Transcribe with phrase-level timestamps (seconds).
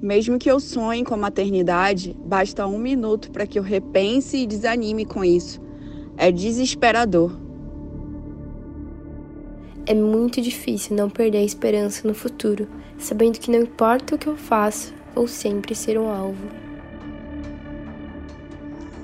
[0.00, 4.46] Mesmo que eu sonhe com a maternidade, basta um minuto para que eu repense e
[4.46, 5.60] desanime com isso.
[6.16, 7.32] É desesperador.
[9.84, 14.28] É muito difícil não perder a esperança no futuro, sabendo que não importa o que
[14.28, 16.46] eu faça, vou sempre ser um alvo.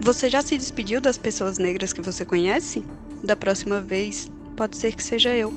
[0.01, 2.85] Você já se despediu das pessoas negras que você conhece?
[3.23, 5.53] Da próxima vez, pode ser que seja eu.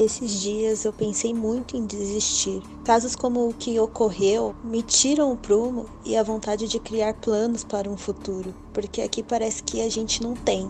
[0.00, 2.62] Esses dias eu pensei muito em desistir.
[2.84, 7.62] Casos como o que ocorreu me tiram o prumo e a vontade de criar planos
[7.62, 10.68] para um futuro, porque aqui parece que a gente não tem.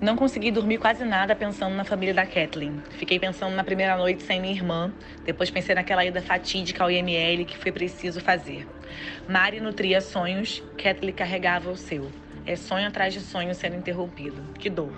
[0.00, 2.82] Não consegui dormir quase nada pensando na família da Kathleen.
[2.98, 4.92] Fiquei pensando na primeira noite sem minha irmã,
[5.24, 8.66] depois pensei naquela ida fatídica ao IML que foi preciso fazer.
[9.28, 12.10] Mari nutria sonhos, Kathleen carregava o seu.
[12.44, 14.42] É sonho atrás de sonho sendo interrompido.
[14.58, 14.92] Que dor.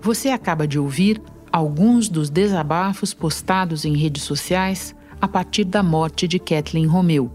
[0.00, 1.20] Você acaba de ouvir
[1.52, 7.30] alguns dos desabafos postados em redes sociais a partir da morte de Kathleen Romeu.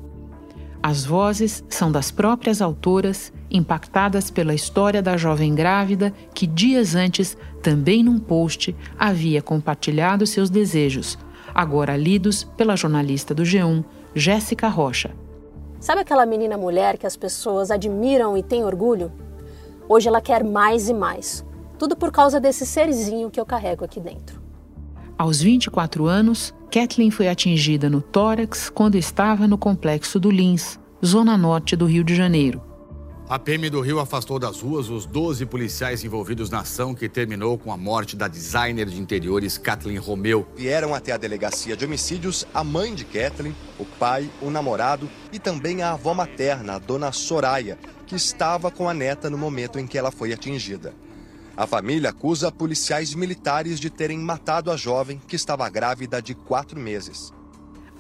[0.82, 7.38] As vozes são das próprias autoras, impactadas pela história da jovem grávida que dias antes,
[7.62, 11.18] também num post, havia compartilhado seus desejos,
[11.54, 13.84] agora lidos pela jornalista do G1,
[14.14, 15.12] Jéssica Rocha.
[15.80, 19.12] Sabe aquela menina mulher que as pessoas admiram e têm orgulho?
[19.88, 21.46] Hoje ela quer mais e mais
[21.84, 24.42] tudo por causa desse serzinho que eu carrego aqui dentro.
[25.18, 31.38] Aos 24 anos, Kathleen foi atingida no tórax quando estava no complexo do Lins, zona
[31.38, 32.62] norte do Rio de Janeiro.
[33.28, 37.58] A PM do Rio afastou das ruas os 12 policiais envolvidos na ação que terminou
[37.58, 40.48] com a morte da designer de interiores Kathleen Romeu.
[40.56, 45.40] Vieram até a delegacia de homicídios a mãe de Kathleen, o pai, o namorado e
[45.40, 49.86] também a avó materna, a dona Soraya, que estava com a neta no momento em
[49.86, 50.94] que ela foi atingida.
[51.56, 56.80] A família acusa policiais militares de terem matado a jovem que estava grávida de quatro
[56.80, 57.32] meses.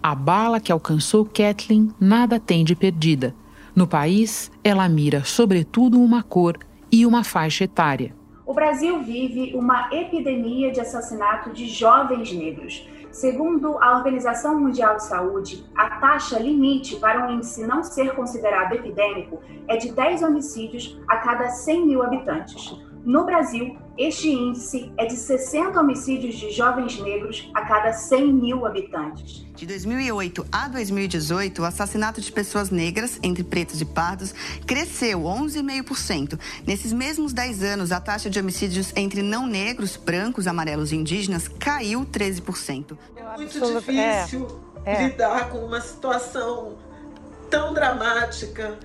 [0.02, 3.36] A bala que alcançou Kathleen nada tem de perdida.
[3.76, 6.58] No país, ela mira sobretudo uma cor
[6.92, 8.16] e uma faixa etária.
[8.44, 12.88] O Brasil vive uma epidemia de assassinato de jovens negros.
[13.12, 18.74] Segundo a Organização Mundial de Saúde, a taxa limite para um índice não ser considerado
[18.74, 22.76] epidêmico é de 10 homicídios a cada 100 mil habitantes.
[23.06, 28.66] No Brasil, este índice é de 60 homicídios de jovens negros a cada 100 mil
[28.66, 29.46] habitantes.
[29.54, 34.34] De 2008 a 2018, o assassinato de pessoas negras, entre pretos e pardos,
[34.66, 36.40] cresceu 11,5%.
[36.66, 41.50] Nesses mesmos 10 anos, a taxa de homicídios entre não negros, brancos, amarelos e indígenas
[41.50, 42.98] caiu 13%.
[43.18, 44.48] É muito difícil
[44.86, 45.08] é, é.
[45.08, 46.78] lidar com uma situação
[47.50, 48.80] tão dramática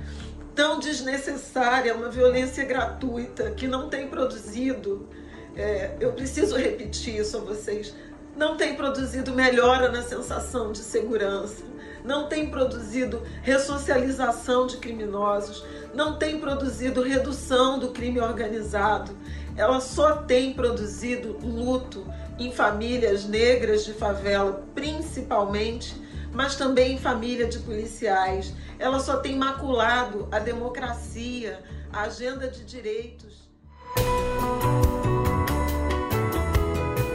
[0.59, 5.09] tão desnecessária, uma violência gratuita que não tem produzido,
[5.55, 7.95] é, eu preciso repetir isso a vocês,
[8.37, 11.63] não tem produzido melhora na sensação de segurança,
[12.05, 15.65] não tem produzido ressocialização de criminosos,
[15.95, 19.13] não tem produzido redução do crime organizado,
[19.57, 22.05] ela só tem produzido luto
[22.37, 25.95] em famílias negras de favela, principalmente,
[26.33, 31.61] mas também em família de policiais ela só tem maculado a democracia,
[31.93, 33.49] a agenda de direitos.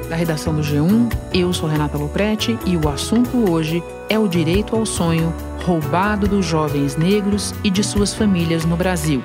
[0.10, 4.76] Da redação do G1, eu sou Renata Loprete e o assunto hoje é o direito
[4.76, 5.34] ao sonho
[5.66, 9.24] roubado dos jovens negros e de suas famílias no Brasil.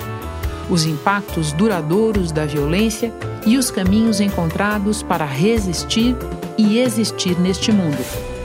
[0.71, 3.13] Os impactos duradouros da violência
[3.45, 6.17] e os caminhos encontrados para resistir
[6.57, 8.38] e existir neste mundo.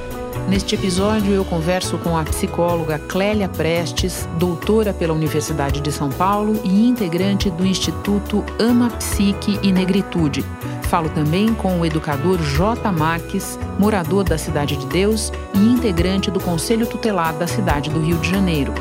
[0.53, 6.61] Neste episódio, eu converso com a psicóloga Clélia Prestes, doutora pela Universidade de São Paulo
[6.63, 10.45] e integrante do Instituto Ama Psique e Negritude.
[10.83, 12.91] Falo também com o educador J.
[12.91, 18.19] Marques, morador da Cidade de Deus e integrante do Conselho Tutelar da cidade do Rio
[18.19, 18.75] de Janeiro.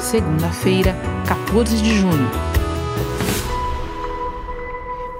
[0.00, 0.96] Segunda-feira,
[1.28, 2.30] 14 de junho.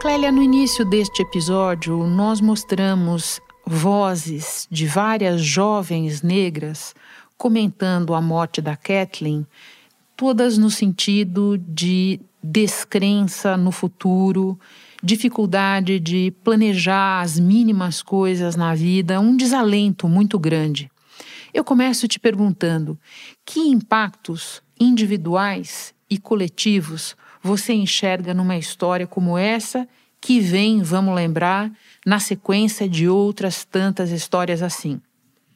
[0.00, 6.94] Clélia, no início deste episódio, nós mostramos vozes de várias jovens negras
[7.36, 9.46] comentando a morte da Kathleen,
[10.16, 14.58] todas no sentido de descrença no futuro,
[15.02, 20.90] dificuldade de planejar as mínimas coisas na vida, um desalento muito grande.
[21.52, 22.98] Eu começo te perguntando:
[23.44, 29.86] que impactos individuais e coletivos você enxerga numa história como essa,
[30.20, 31.70] que vem, vamos lembrar,
[32.04, 35.00] na sequência de outras tantas histórias assim.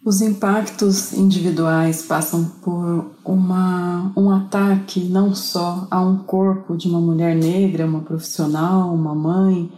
[0.05, 7.01] Os impactos individuais passam por uma, um ataque não só a um corpo de uma
[7.01, 9.71] mulher negra, uma profissional, uma mãe,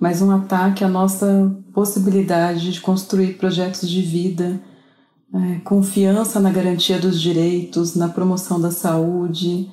[0.00, 4.60] mas um ataque à nossa possibilidade de construir projetos de vida,
[5.32, 9.70] é, confiança na garantia dos direitos, na promoção da saúde,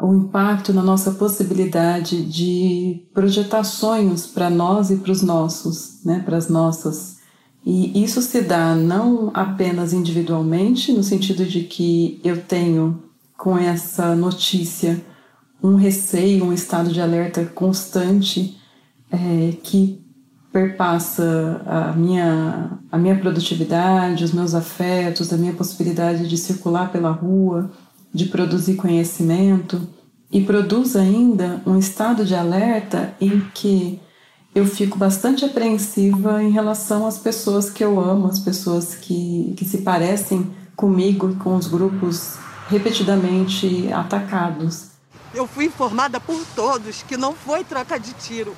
[0.00, 6.22] o impacto na nossa possibilidade de projetar sonhos para nós e para os nossos, né,
[6.24, 7.16] para as nossas.
[7.64, 13.02] E isso se dá não apenas individualmente, no sentido de que eu tenho
[13.36, 15.04] com essa notícia
[15.62, 18.56] um receio, um estado de alerta constante
[19.10, 20.04] é, que
[20.52, 27.10] perpassa a minha, a minha produtividade, os meus afetos, a minha possibilidade de circular pela
[27.10, 27.70] rua,
[28.12, 29.88] de produzir conhecimento,
[30.30, 34.00] e produz ainda um estado de alerta em que
[34.54, 39.64] eu fico bastante apreensiva em relação às pessoas que eu amo, as pessoas que, que
[39.64, 42.36] se parecem comigo com os grupos
[42.68, 44.90] repetidamente atacados.
[45.34, 48.56] Eu fui informada por todos que não foi troca de tiro.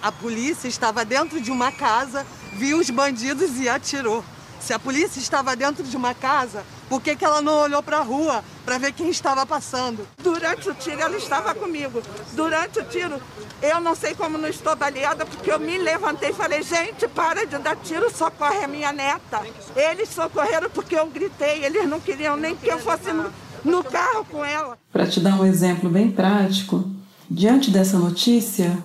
[0.00, 4.24] A polícia estava dentro de uma casa, viu os bandidos e atirou.
[4.60, 8.00] Se a polícia estava dentro de uma casa, por que, que ela não olhou para
[8.00, 10.06] a rua para ver quem estava passando?
[10.22, 12.02] Durante o tiro, ela estava comigo.
[12.34, 13.18] Durante o tiro,
[13.62, 17.46] eu não sei como não estou baleada, porque eu me levantei e falei: gente, para
[17.46, 19.40] de dar tiro, socorre a minha neta.
[19.74, 23.32] Eles socorreram porque eu gritei, eles não queriam nem que eu fosse no,
[23.64, 24.76] no carro com ela.
[24.92, 26.84] Para te dar um exemplo bem prático,
[27.30, 28.84] diante dessa notícia,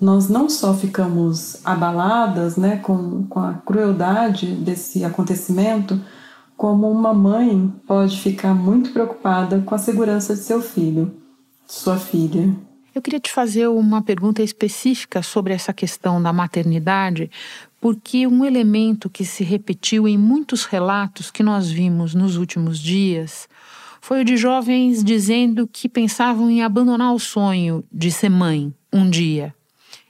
[0.00, 6.00] nós não só ficamos abaladas né, com, com a crueldade desse acontecimento,
[6.56, 11.14] como uma mãe pode ficar muito preocupada com a segurança de seu filho,
[11.66, 12.54] sua filha.
[12.94, 17.28] Eu queria te fazer uma pergunta específica sobre essa questão da maternidade,
[17.80, 23.48] porque um elemento que se repetiu em muitos relatos que nós vimos nos últimos dias
[24.00, 29.10] foi o de jovens dizendo que pensavam em abandonar o sonho de ser mãe um
[29.10, 29.52] dia,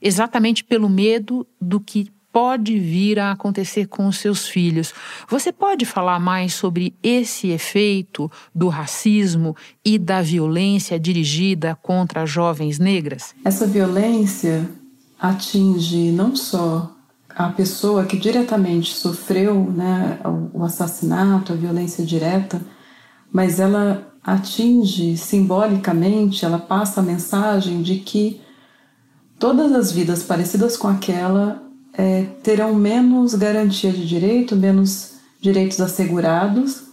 [0.02, 4.92] exatamente pelo medo do que pode vir a acontecer com os seus filhos.
[5.28, 12.81] Você pode falar mais sobre esse efeito do racismo e da violência dirigida contra jovens
[12.81, 13.36] negras?
[13.44, 14.69] Essa violência
[15.16, 16.90] atinge não só
[17.28, 20.19] a pessoa que diretamente sofreu né,
[20.52, 22.60] o assassinato, a violência direta,
[23.32, 28.40] mas ela atinge simbolicamente, ela passa a mensagem de que
[29.38, 31.63] todas as vidas parecidas com aquela
[31.96, 36.85] é, terão menos garantia de direito, menos direitos assegurados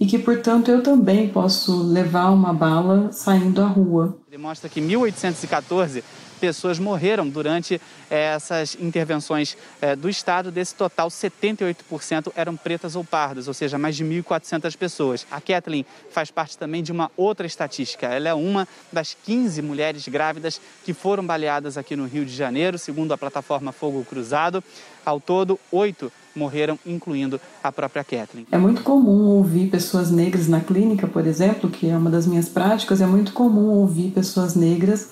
[0.00, 4.16] e que, portanto, eu também posso levar uma bala saindo à rua.
[4.28, 6.04] Ele mostra que em 1814
[6.38, 7.80] pessoas morreram durante
[8.10, 10.50] é, essas intervenções é, do Estado.
[10.50, 15.26] Desse total, 78% eram pretas ou pardas, ou seja, mais de 1.400 pessoas.
[15.30, 18.06] A Kathleen faz parte também de uma outra estatística.
[18.06, 22.78] Ela é uma das 15 mulheres grávidas que foram baleadas aqui no Rio de Janeiro,
[22.78, 24.62] segundo a plataforma Fogo Cruzado.
[25.04, 28.46] Ao todo, oito morreram, incluindo a própria Kathleen.
[28.52, 32.48] É muito comum ouvir pessoas negras na clínica, por exemplo, que é uma das minhas
[32.48, 35.10] práticas, é muito comum ouvir pessoas negras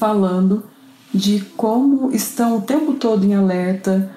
[0.00, 0.64] falando
[1.12, 4.10] de como estão o tempo todo em alerta.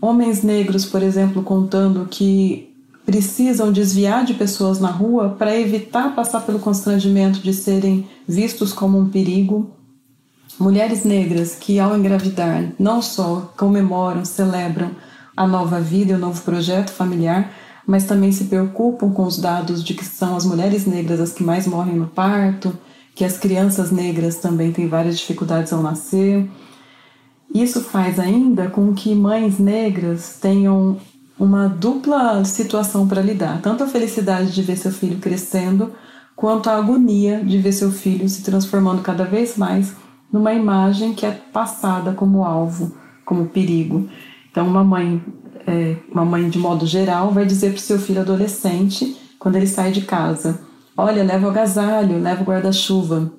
[0.00, 2.72] Homens negros, por exemplo, contando que
[3.04, 8.98] precisam desviar de pessoas na rua para evitar passar pelo constrangimento de serem vistos como
[8.98, 9.72] um perigo.
[10.58, 14.92] Mulheres negras que, ao engravidar, não só comemoram, celebram
[15.36, 17.52] a nova vida e o novo projeto familiar,
[17.86, 21.42] mas também se preocupam com os dados de que são as mulheres negras as que
[21.42, 22.76] mais morrem no parto,
[23.16, 26.46] que as crianças negras também têm várias dificuldades ao nascer.
[27.52, 30.98] Isso faz ainda com que mães negras tenham
[31.38, 35.92] uma dupla situação para lidar, tanto a felicidade de ver seu filho crescendo,
[36.34, 39.94] quanto a agonia de ver seu filho se transformando cada vez mais
[40.30, 42.94] numa imagem que é passada como alvo,
[43.24, 44.10] como perigo.
[44.50, 45.24] Então, uma mãe,
[45.66, 49.66] é, uma mãe de modo geral, vai dizer para o seu filho adolescente, quando ele
[49.66, 50.60] sai de casa,
[50.96, 53.30] Olha, leva o agasalho, leva o guarda-chuva.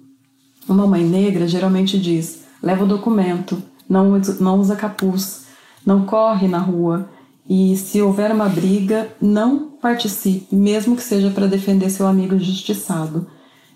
[0.69, 5.47] Uma mãe negra geralmente diz: leva o documento, não, não usa capuz,
[5.85, 7.09] não corre na rua
[7.49, 13.25] e, se houver uma briga, não participe, mesmo que seja para defender seu amigo injustiçado.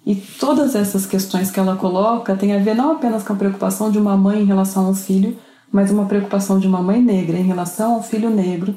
[0.05, 3.89] E todas essas questões que ela coloca têm a ver não apenas com a preocupação
[3.89, 5.37] de uma mãe em relação ao filho,
[5.71, 8.75] mas uma preocupação de uma mãe negra em relação ao filho negro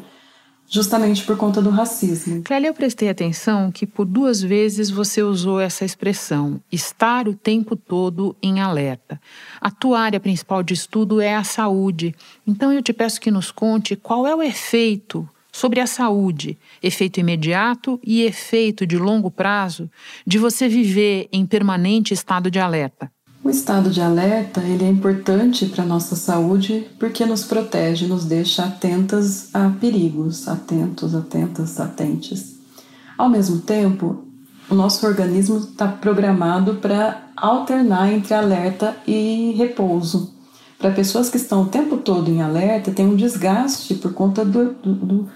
[0.68, 2.42] justamente por conta do racismo.
[2.42, 7.76] Clélia, eu prestei atenção que por duas vezes você usou essa expressão, estar o tempo
[7.76, 9.20] todo em alerta.
[9.60, 12.14] A tua área principal de estudo é a saúde,
[12.46, 17.20] então eu te peço que nos conte qual é o efeito sobre a saúde, efeito
[17.20, 19.88] imediato e efeito de longo prazo,
[20.26, 23.08] de você viver em permanente estado de alerta.
[23.44, 28.24] O estado de alerta ele é importante para a nossa saúde porque nos protege, nos
[28.24, 32.58] deixa atentas a perigos, atentos, atentas, atentes.
[33.18, 34.24] Ao mesmo tempo,
[34.70, 40.32] o nosso organismo está programado para alternar entre alerta e repouso.
[40.78, 44.72] Para pessoas que estão o tempo todo em alerta, tem um desgaste por conta do,
[44.72, 45.28] do,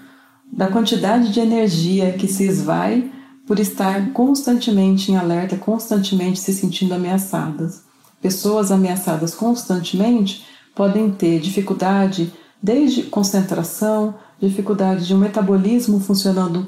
[0.51, 3.11] da quantidade de energia que se esvai
[3.45, 7.87] por estar constantemente em alerta, constantemente se sentindo ameaçadas.
[8.21, 10.45] Pessoas ameaçadas constantemente
[10.75, 16.67] podem ter dificuldade desde concentração, dificuldade de um metabolismo funcionando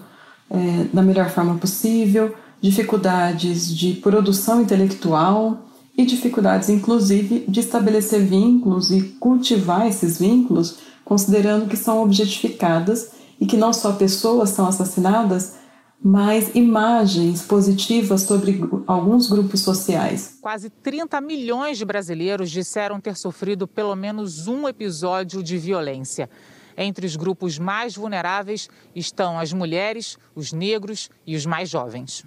[0.49, 5.65] é, da melhor forma possível, dificuldades de produção intelectual
[5.97, 13.45] e dificuldades, inclusive, de estabelecer vínculos e cultivar esses vínculos, considerando que são objetificadas e
[13.45, 15.55] que não só pessoas são assassinadas,
[16.03, 20.39] mais imagens positivas sobre alguns grupos sociais.
[20.41, 26.29] Quase 30 milhões de brasileiros disseram ter sofrido pelo menos um episódio de violência.
[26.75, 32.25] Entre os grupos mais vulneráveis estão as mulheres, os negros e os mais jovens.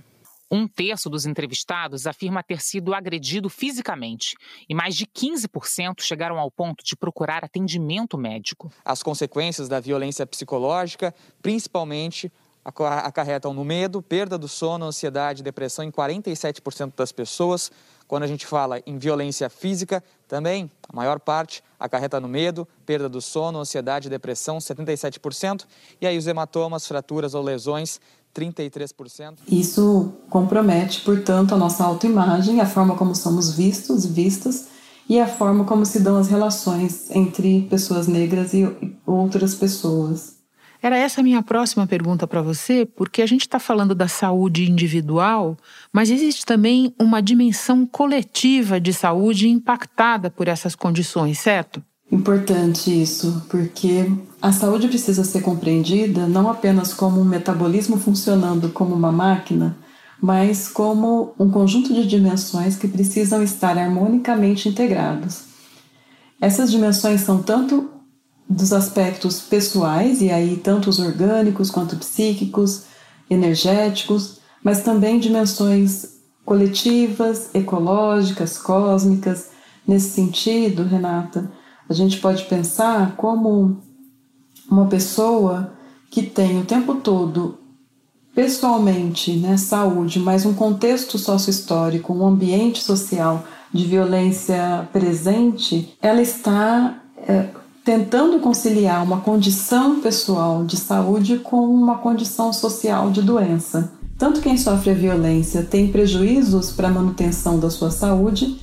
[0.50, 4.36] Um terço dos entrevistados afirma ter sido agredido fisicamente
[4.68, 8.70] e mais de 15% chegaram ao ponto de procurar atendimento médico.
[8.84, 11.12] As consequências da violência psicológica,
[11.42, 12.30] principalmente
[12.64, 17.70] acarretam no medo, perda do sono, ansiedade, depressão em 47% das pessoas.
[18.08, 23.08] Quando a gente fala em violência física, também a maior parte acarreta no medo, perda
[23.08, 25.64] do sono, ansiedade, depressão, 77%.
[26.00, 28.00] E aí os hematomas, fraturas ou lesões,
[28.34, 29.38] 33%.
[29.48, 34.68] Isso compromete, portanto, a nossa autoimagem, a forma como somos vistos, vistas
[35.08, 38.64] e a forma como se dão as relações entre pessoas negras e
[39.06, 40.33] outras pessoas.
[40.84, 44.70] Era essa a minha próxima pergunta para você, porque a gente está falando da saúde
[44.70, 45.56] individual,
[45.90, 51.82] mas existe também uma dimensão coletiva de saúde impactada por essas condições, certo?
[52.12, 54.12] Importante isso, porque
[54.42, 59.78] a saúde precisa ser compreendida não apenas como um metabolismo funcionando como uma máquina,
[60.20, 65.44] mas como um conjunto de dimensões que precisam estar harmonicamente integrados.
[66.38, 67.93] Essas dimensões são tanto
[68.48, 72.84] dos aspectos pessoais, e aí tanto os orgânicos quanto psíquicos,
[73.28, 79.48] energéticos, mas também dimensões coletivas, ecológicas, cósmicas.
[79.86, 81.50] Nesse sentido, Renata,
[81.88, 83.78] a gente pode pensar como
[84.70, 85.72] uma pessoa
[86.10, 87.58] que tem o tempo todo
[88.34, 97.00] pessoalmente, né, saúde, mas um contexto sociohistórico, um ambiente social de violência presente, ela está
[97.28, 97.48] é,
[97.84, 103.92] tentando conciliar uma condição pessoal de saúde com uma condição social de doença.
[104.16, 108.58] Tanto quem sofre a violência tem prejuízos para a manutenção da sua saúde,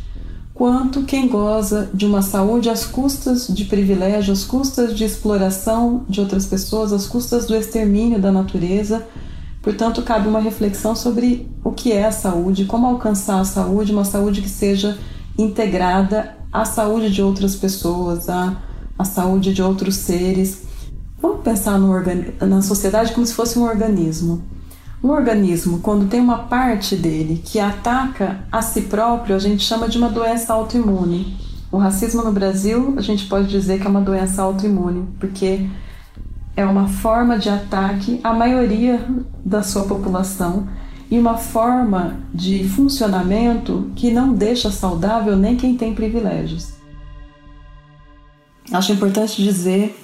[0.56, 6.20] quanto quem goza de uma saúde às custas de privilégio, às custas de exploração de
[6.20, 9.06] outras pessoas, às custas do extermínio da natureza.
[9.62, 14.06] Portanto, cabe uma reflexão sobre o que é a saúde, como alcançar a saúde, uma
[14.06, 14.98] saúde que seja
[15.38, 18.71] integrada à saúde de outras pessoas, à
[19.01, 20.63] a saúde de outros seres.
[21.22, 24.43] Vamos pensar na sociedade como se fosse um organismo.
[25.03, 29.89] Um organismo, quando tem uma parte dele que ataca a si próprio, a gente chama
[29.89, 31.38] de uma doença autoimune.
[31.72, 35.67] O racismo no Brasil, a gente pode dizer que é uma doença autoimune, porque
[36.55, 39.03] é uma forma de ataque à maioria
[39.43, 40.67] da sua população
[41.10, 46.80] e uma forma de funcionamento que não deixa saudável nem quem tem privilégios.
[48.72, 49.96] Acho importante dizer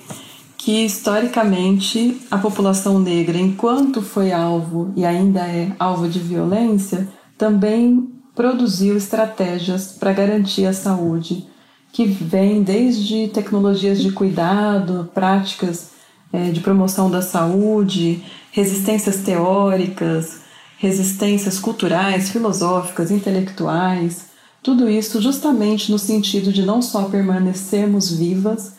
[0.58, 7.08] que historicamente a população negra, enquanto foi alvo e ainda é alvo de violência,
[7.38, 11.48] também produziu estratégias para garantir a saúde,
[11.94, 15.92] que vem desde tecnologias de cuidado, práticas
[16.34, 18.22] é, de promoção da saúde,
[18.52, 20.42] resistências teóricas,
[20.78, 24.28] resistências culturais, filosóficas, intelectuais,
[24.62, 28.74] tudo isso justamente no sentido de não só permanecermos vivas,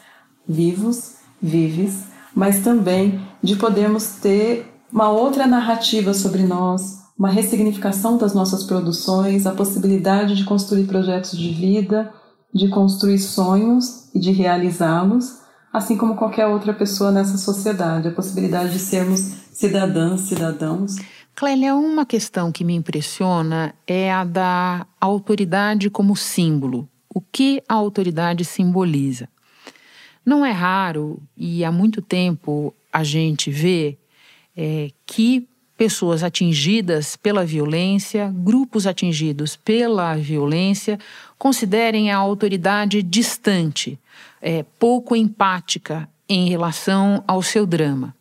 [0.47, 2.05] vivos, vives,
[2.35, 9.47] mas também de podermos ter uma outra narrativa sobre nós, uma ressignificação das nossas produções,
[9.47, 12.13] a possibilidade de construir projetos de vida,
[12.55, 15.39] de construir sonhos e de realizá-los,
[15.73, 19.21] assim como qualquer outra pessoa nessa sociedade, a possibilidade de sermos
[19.53, 20.97] cidadãs, cidadãos
[21.39, 26.89] Clélia, uma questão que me impressiona é a da autoridade como símbolo.
[27.09, 29.29] O que a autoridade simboliza?
[30.27, 33.97] Não é raro, e há muito tempo a gente vê
[34.57, 40.99] é, que pessoas atingidas pela violência, grupos atingidos pela violência,
[41.39, 43.97] considerem a autoridade distante,
[44.43, 48.18] é, pouco empática em relação ao seu drama.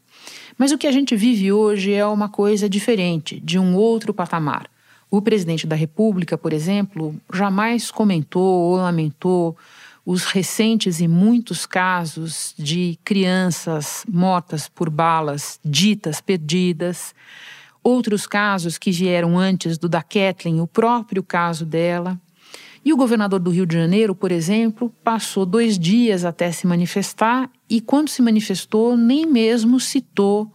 [0.57, 4.67] Mas o que a gente vive hoje é uma coisa diferente, de um outro patamar.
[5.09, 9.55] O presidente da República, por exemplo, jamais comentou ou lamentou
[10.05, 17.13] os recentes e muitos casos de crianças mortas por balas ditas perdidas,
[17.83, 22.19] outros casos que vieram antes do da Kathleen, o próprio caso dela.
[22.87, 27.49] E o governador do Rio de Janeiro, por exemplo, passou dois dias até se manifestar
[27.69, 30.49] e, quando se manifestou, nem mesmo citou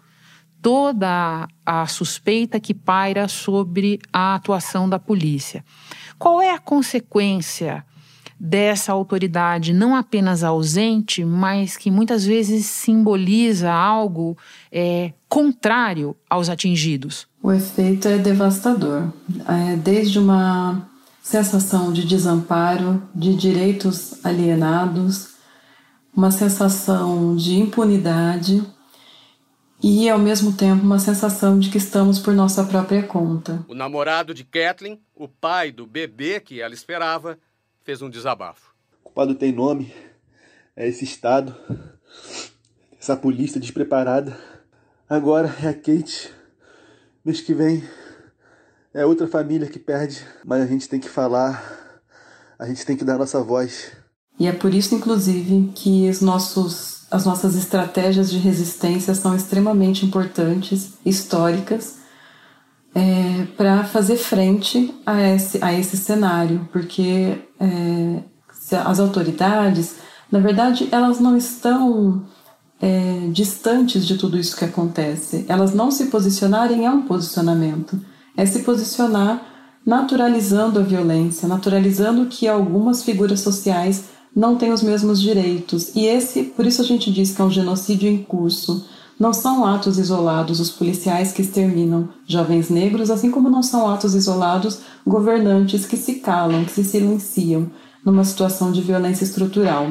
[0.63, 5.63] toda a suspeita que paira sobre a atuação da polícia.
[6.19, 7.85] Qual é a consequência
[8.41, 14.39] dessa autoridade não apenas ausente, mas que muitas vezes simboliza algo
[14.73, 17.29] é, contrário aos atingidos?
[17.43, 19.13] O efeito é devastador.
[19.47, 20.91] É, desde uma
[21.23, 25.37] sensação de desamparo, de direitos alienados,
[26.15, 28.63] uma sensação de impunidade
[29.81, 33.65] e, ao mesmo tempo, uma sensação de que estamos por nossa própria conta.
[33.69, 37.39] O namorado de Kathleen, o pai do bebê que ela esperava,
[37.85, 38.75] fez um desabafo.
[39.01, 39.93] O culpado tem nome,
[40.75, 41.55] é esse Estado,
[43.01, 44.37] essa polícia despreparada.
[45.09, 46.33] Agora é a Kate.
[47.25, 47.83] Mês que vem
[48.95, 52.01] é outra família que perde, mas a gente tem que falar,
[52.59, 53.93] a gente tem que dar nossa voz.
[54.39, 60.07] E é por isso, inclusive, que os nossos as nossas estratégias de resistência são extremamente
[60.07, 61.97] importantes, históricas,
[62.95, 68.23] é, para fazer frente a esse, a esse cenário, porque é,
[68.85, 69.97] as autoridades,
[70.31, 72.25] na verdade, elas não estão
[72.81, 75.45] é, distantes de tudo isso que acontece.
[75.49, 78.01] Elas não se posicionarem é um posicionamento,
[78.37, 79.53] é se posicionar
[79.85, 85.95] naturalizando a violência, naturalizando que algumas figuras sociais não têm os mesmos direitos.
[85.95, 88.87] E esse, por isso a gente diz que é um genocídio em curso.
[89.19, 94.15] Não são atos isolados os policiais que exterminam jovens negros, assim como não são atos
[94.15, 97.71] isolados governantes que se calam, que se silenciam
[98.05, 99.89] numa situação de violência estrutural.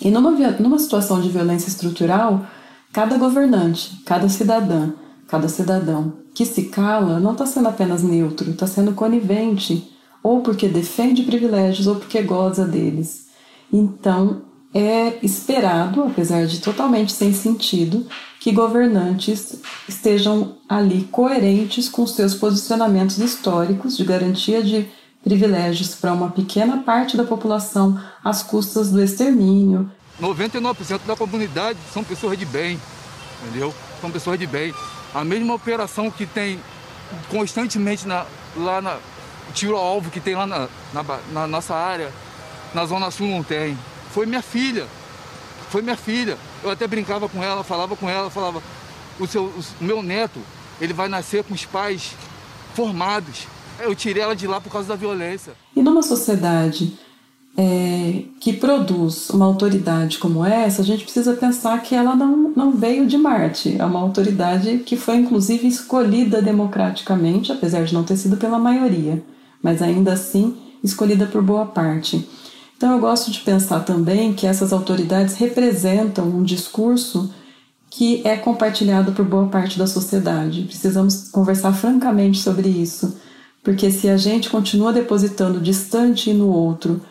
[0.00, 2.46] E numa, numa situação de violência estrutural,
[2.92, 4.92] cada governante, cada cidadã,
[5.26, 10.68] cada cidadão que se cala não está sendo apenas neutro, está sendo conivente, ou porque
[10.68, 13.26] defende privilégios ou porque goza deles.
[13.70, 14.40] Então,
[14.72, 18.06] é esperado, apesar de totalmente sem sentido,
[18.40, 24.88] que governantes estejam ali coerentes com seus posicionamentos históricos de garantia de
[25.22, 29.90] privilégios para uma pequena parte da população às custas do extermínio.
[30.18, 32.80] 99% da comunidade são pessoas de bem,
[33.42, 33.74] entendeu?
[34.00, 34.72] São pessoas de bem.
[35.14, 36.60] A mesma operação que tem
[37.28, 38.98] constantemente na, lá na
[39.52, 42.12] tiro-alvo que tem lá na, na, na nossa área,
[42.72, 43.76] na Zona Sul não tem.
[44.12, 44.86] Foi minha filha.
[45.68, 46.36] Foi minha filha.
[46.62, 48.62] Eu até brincava com ela, falava com ela, falava,
[49.18, 50.40] o, seu, o meu neto,
[50.80, 52.12] ele vai nascer com os pais
[52.74, 53.46] formados.
[53.78, 55.54] Eu tirei ela de lá por causa da violência.
[55.74, 56.98] E numa sociedade
[57.62, 62.72] é, que produz uma autoridade como essa, a gente precisa pensar que ela não, não
[62.72, 63.76] veio de Marte.
[63.78, 69.22] É uma autoridade que foi, inclusive, escolhida democraticamente, apesar de não ter sido pela maioria,
[69.62, 72.26] mas ainda assim escolhida por boa parte.
[72.78, 77.30] Então, eu gosto de pensar também que essas autoridades representam um discurso
[77.90, 80.62] que é compartilhado por boa parte da sociedade.
[80.62, 83.18] Precisamos conversar francamente sobre isso,
[83.62, 87.02] porque se a gente continua depositando distante no outro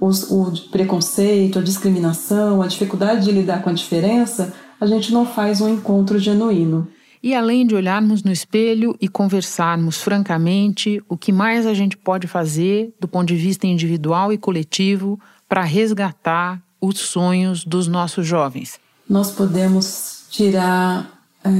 [0.00, 5.26] os, o preconceito, a discriminação, a dificuldade de lidar com a diferença, a gente não
[5.26, 6.88] faz um encontro genuíno.
[7.20, 12.28] E além de olharmos no espelho e conversarmos francamente, o que mais a gente pode
[12.28, 18.78] fazer do ponto de vista individual e coletivo para resgatar os sonhos dos nossos jovens?
[19.08, 21.10] Nós podemos tirar
[21.44, 21.50] é,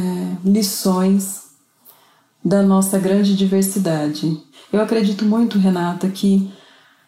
[0.45, 1.49] lições
[2.45, 4.41] da nossa grande diversidade.
[4.73, 6.53] Eu acredito muito, Renata, que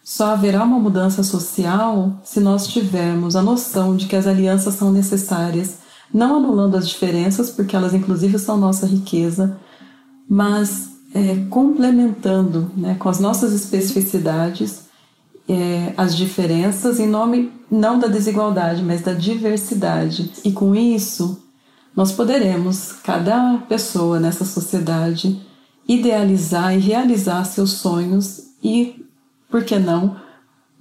[0.02, 4.92] só haverá uma mudança social se nós tivermos a noção de que as alianças são
[4.92, 5.78] necessárias
[6.12, 9.58] não anulando as diferenças, porque elas inclusive são nossa riqueza,
[10.28, 14.90] mas é, complementando né, com as nossas especificidades
[15.48, 20.30] é, as diferenças em nome não da desigualdade, mas da diversidade.
[20.44, 21.42] E com isso,
[21.94, 25.40] nós poderemos, cada pessoa nessa sociedade,
[25.88, 29.04] idealizar e realizar seus sonhos e,
[29.50, 30.16] por que não,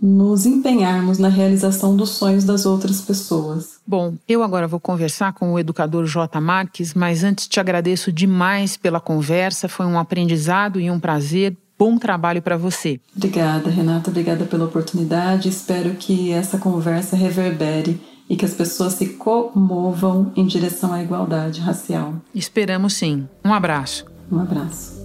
[0.02, 3.80] nos empenharmos na realização dos sonhos das outras pessoas.
[3.86, 6.40] Bom, eu agora vou conversar com o educador J.
[6.40, 11.56] Marques, mas antes te agradeço demais pela conversa, foi um aprendizado e um prazer.
[11.78, 13.00] Bom trabalho para você.
[13.16, 15.48] Obrigada, Renata, obrigada pela oportunidade.
[15.48, 21.62] Espero que essa conversa reverbere e que as pessoas se comovam em direção à igualdade
[21.62, 22.16] racial.
[22.36, 23.28] Esperamos sim.
[23.44, 24.06] Um abraço.
[24.32, 24.99] Um abraço.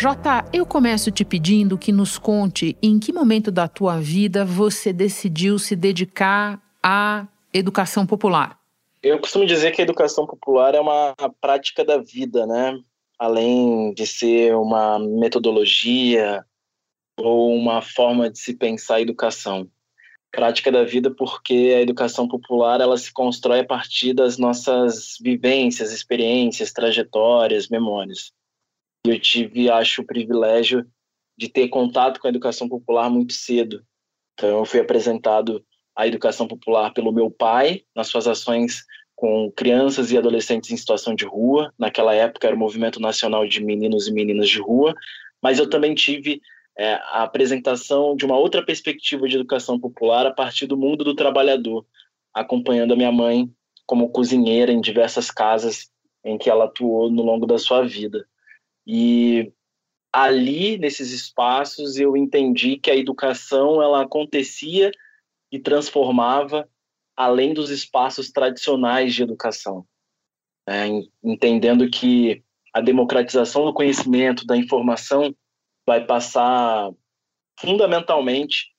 [0.00, 4.94] Jota, eu começo te pedindo que nos conte em que momento da tua vida você
[4.94, 8.58] decidiu se dedicar à educação popular.
[9.02, 12.80] Eu costumo dizer que a educação popular é uma prática da vida, né?
[13.18, 16.46] Além de ser uma metodologia
[17.18, 19.68] ou uma forma de se pensar a educação.
[20.32, 25.92] Prática da vida porque a educação popular ela se constrói a partir das nossas vivências,
[25.92, 28.32] experiências, trajetórias, memórias.
[29.06, 30.86] Eu tive, acho, o privilégio
[31.36, 33.82] de ter contato com a educação popular muito cedo.
[34.34, 35.64] Então, eu fui apresentado
[35.96, 38.84] à educação popular pelo meu pai, nas suas ações
[39.20, 41.72] com crianças e adolescentes em situação de rua.
[41.78, 44.94] Naquela época era o Movimento Nacional de Meninos e Meninas de Rua,
[45.42, 46.40] mas eu também tive
[46.78, 51.14] é, a apresentação de uma outra perspectiva de educação popular a partir do mundo do
[51.14, 51.84] trabalhador,
[52.32, 53.50] acompanhando a minha mãe
[53.86, 55.90] como cozinheira em diversas casas
[56.24, 58.26] em que ela atuou no longo da sua vida.
[58.92, 59.52] E
[60.12, 64.90] ali, nesses espaços, eu entendi que a educação ela acontecia
[65.52, 66.68] e transformava
[67.16, 69.86] além dos espaços tradicionais de educação.
[70.68, 70.86] É,
[71.22, 72.42] entendendo que
[72.74, 75.32] a democratização do conhecimento, da informação,
[75.86, 76.90] vai passar
[77.60, 78.74] fundamentalmente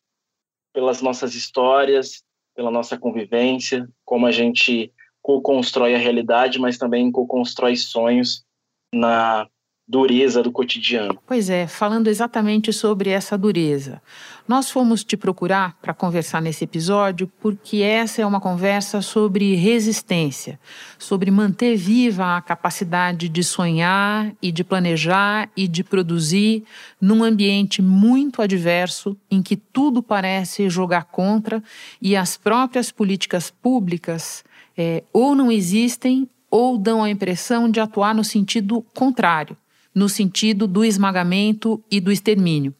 [0.73, 2.21] pelas nossas histórias,
[2.53, 8.45] pela nossa convivência, como a gente co-constrói a realidade, mas também co-constrói sonhos
[8.93, 9.47] na
[9.91, 11.19] dureza do cotidiano.
[11.27, 14.01] Pois é, falando exatamente sobre essa dureza.
[14.47, 20.57] Nós fomos te procurar para conversar nesse episódio porque essa é uma conversa sobre resistência,
[20.97, 26.63] sobre manter viva a capacidade de sonhar e de planejar e de produzir
[26.99, 31.61] num ambiente muito adverso em que tudo parece jogar contra
[32.01, 34.45] e as próprias políticas públicas
[34.77, 39.57] é, ou não existem ou dão a impressão de atuar no sentido contrário
[39.93, 42.73] no sentido do esmagamento e do extermínio.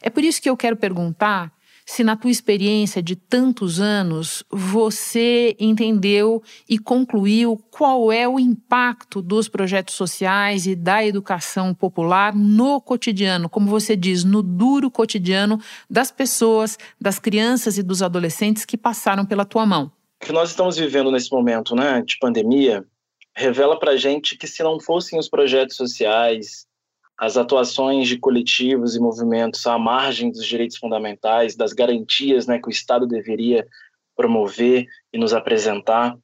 [0.00, 1.52] É por isso que eu quero perguntar
[1.84, 9.20] se, na tua experiência de tantos anos, você entendeu e concluiu qual é o impacto
[9.20, 15.60] dos projetos sociais e da educação popular no cotidiano, como você diz, no duro cotidiano
[15.90, 19.90] das pessoas, das crianças e dos adolescentes que passaram pela tua mão.
[20.22, 22.84] O que nós estamos vivendo nesse momento né, de pandemia
[23.36, 26.66] revela para gente que se não fossem os projetos sociais,
[27.18, 32.68] as atuações de coletivos e movimentos à margem dos direitos fundamentais, das garantias né, que
[32.68, 33.66] o Estado deveria
[34.16, 36.16] promover e nos apresentar,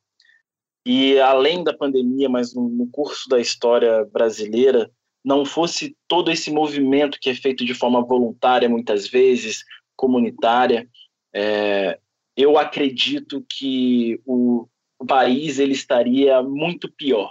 [0.84, 4.90] e além da pandemia, mas no curso da história brasileira,
[5.22, 10.88] não fosse todo esse movimento que é feito de forma voluntária, muitas vezes, comunitária,
[11.34, 11.98] é,
[12.34, 14.66] eu acredito que o,
[14.98, 17.30] o país ele estaria muito pior.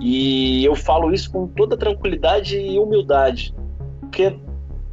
[0.00, 3.54] E eu falo isso com toda tranquilidade e humildade,
[4.00, 4.36] porque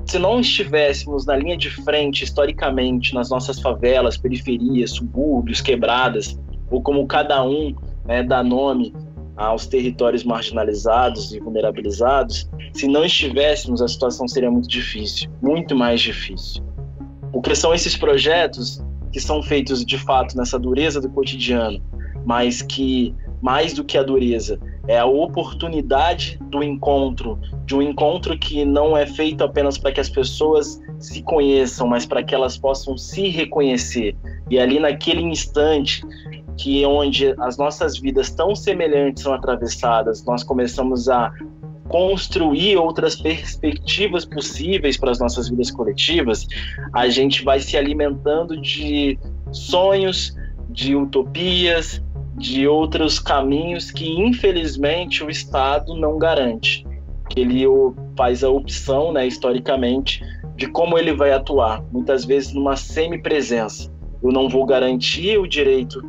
[0.05, 6.82] se não estivéssemos na linha de frente historicamente nas nossas favelas, periferias, subúrbios, quebradas, ou
[6.82, 8.93] como cada um né, dá nome
[9.36, 16.01] aos territórios marginalizados e vulnerabilizados, se não estivéssemos, a situação seria muito difícil, muito mais
[16.01, 16.63] difícil.
[17.32, 21.81] O que são esses projetos que são feitos de fato nessa dureza do cotidiano,
[22.25, 28.37] mas que mais do que a dureza é a oportunidade do encontro, de um encontro
[28.37, 32.57] que não é feito apenas para que as pessoas se conheçam, mas para que elas
[32.57, 34.15] possam se reconhecer.
[34.49, 36.03] E ali naquele instante
[36.57, 41.31] que onde as nossas vidas tão semelhantes são atravessadas, nós começamos a
[41.89, 46.47] construir outras perspectivas possíveis para as nossas vidas coletivas,
[46.93, 49.17] a gente vai se alimentando de
[49.52, 50.38] sonhos,
[50.69, 52.02] de utopias,
[52.38, 56.86] de outros caminhos que infelizmente o Estado não garante.
[57.28, 57.65] Que ele
[58.15, 60.23] faz a opção, né, historicamente,
[60.56, 63.91] de como ele vai atuar, muitas vezes numa semi-presença.
[64.21, 66.02] Eu não vou garantir o direito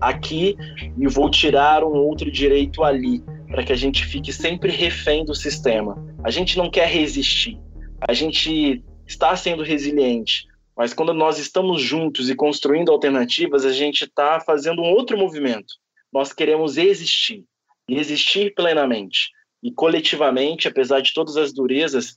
[0.00, 0.56] aqui
[0.96, 5.34] e vou tirar um outro direito ali para que a gente fique sempre refém do
[5.34, 5.96] sistema.
[6.22, 7.58] A gente não quer resistir.
[8.06, 14.04] A gente está sendo resiliente, mas quando nós estamos juntos e construindo alternativas, a gente
[14.04, 15.74] está fazendo um outro movimento.
[16.12, 17.44] Nós queremos existir
[17.88, 19.30] e existir plenamente.
[19.62, 22.16] E coletivamente, apesar de todas as durezas,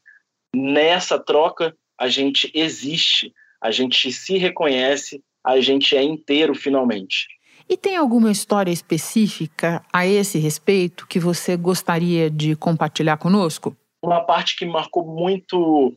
[0.55, 7.27] nessa troca a gente existe, a gente se reconhece, a gente é inteiro finalmente.
[7.69, 13.75] E tem alguma história específica a esse respeito que você gostaria de compartilhar conosco?
[14.01, 15.93] Uma parte que marcou muito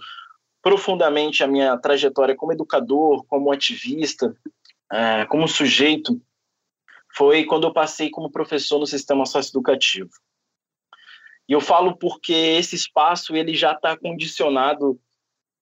[0.62, 4.34] profundamente a minha trajetória como educador, como ativista,
[4.90, 6.20] é, como sujeito,
[7.14, 10.10] foi quando eu passei como professor no sistema socioeducativo.
[11.48, 14.98] E eu falo porque esse espaço ele já está condicionado,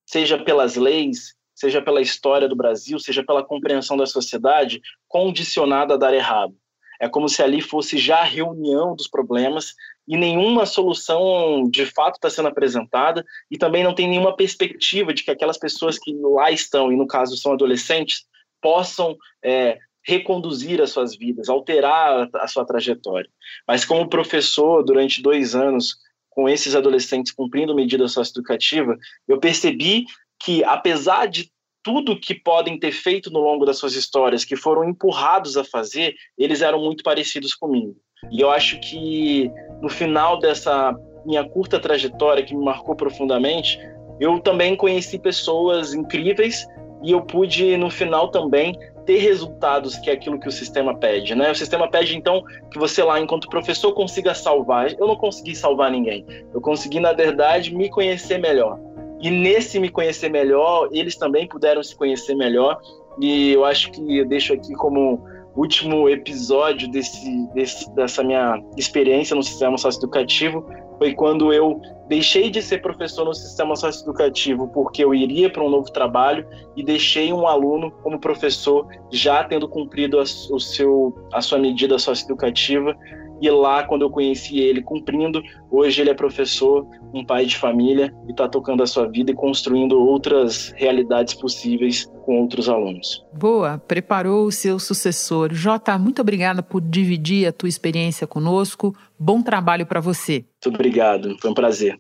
[0.07, 5.97] seja pelas leis, seja pela história do Brasil, seja pela compreensão da sociedade, condicionado a
[5.97, 6.53] dar errado.
[7.01, 9.73] É como se ali fosse já a reunião dos problemas
[10.07, 15.23] e nenhuma solução de fato está sendo apresentada e também não tem nenhuma perspectiva de
[15.23, 18.25] que aquelas pessoas que lá estão, e no caso são adolescentes,
[18.61, 23.31] possam é, reconduzir as suas vidas, alterar a sua trajetória.
[23.69, 25.97] Mas como professor durante dois anos
[26.29, 28.99] com esses adolescentes cumprindo medida socioeducativa,
[29.29, 30.07] eu percebi
[30.45, 31.51] que apesar de
[31.83, 36.15] tudo que podem ter feito no longo das suas histórias, que foram empurrados a fazer,
[36.39, 37.97] eles eram muito parecidos comigo.
[38.31, 39.51] E eu acho que
[39.81, 43.79] no final dessa minha curta trajetória que me marcou profundamente,
[44.21, 46.65] eu também conheci pessoas incríveis
[47.03, 51.35] e eu pude no final também ter resultados que é aquilo que o sistema pede,
[51.35, 51.51] né?
[51.51, 54.93] O sistema pede então que você lá enquanto professor consiga salvar.
[54.93, 56.25] Eu não consegui salvar ninguém.
[56.55, 58.79] Eu consegui na verdade me conhecer melhor.
[59.23, 62.81] E nesse me conhecer melhor, eles também puderam se conhecer melhor.
[63.21, 65.23] E eu acho que eu deixo aqui como
[65.55, 70.67] último episódio desse, desse, dessa minha experiência no sistema socioeducativo
[70.99, 75.69] foi quando eu deixei de ser professor no sistema socioeducativo porque eu iria para um
[75.69, 81.41] novo trabalho e deixei um aluno como professor já tendo cumprido a, o seu, a
[81.43, 82.97] sua medida socioeducativa
[83.43, 88.15] e lá, quando eu conheci ele cumprindo, hoje ele é professor, um pai de família
[88.29, 93.25] e está tocando a sua vida e construindo outras realidades possíveis com outros alunos.
[93.33, 95.53] Boa, preparou o seu sucessor.
[95.53, 98.95] Jota, muito obrigada por dividir a tua experiência conosco.
[99.19, 100.45] Bom trabalho para você.
[100.65, 101.99] Muito obrigado, foi um prazer.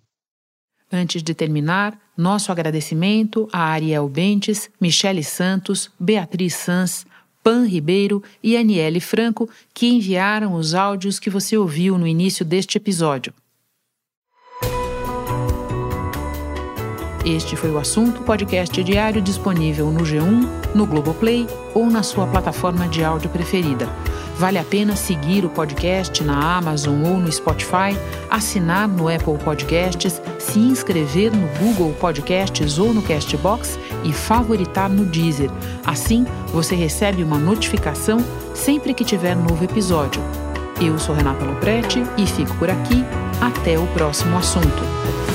[0.93, 7.07] Antes de terminar, nosso agradecimento a Ariel Bentes, Michele Santos, Beatriz Sanz,
[7.43, 12.77] Pan Ribeiro e Aniele Franco, que enviaram os áudios que você ouviu no início deste
[12.77, 13.33] episódio.
[17.25, 22.89] Este foi o assunto podcast diário disponível no G1, no Globoplay ou na sua plataforma
[22.89, 23.89] de áudio preferida.
[24.43, 27.97] Vale a pena seguir o podcast na Amazon ou no Spotify,
[28.29, 35.05] assinar no Apple Podcasts, se inscrever no Google Podcasts ou no Castbox e favoritar no
[35.05, 35.49] Deezer.
[35.87, 38.19] Assim, você recebe uma notificação
[38.53, 40.21] sempre que tiver novo episódio.
[40.81, 43.05] Eu sou Renata Loprete e fico por aqui.
[43.41, 45.32] Até o próximo assunto.